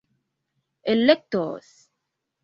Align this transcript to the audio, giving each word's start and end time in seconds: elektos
elektos 0.93 1.69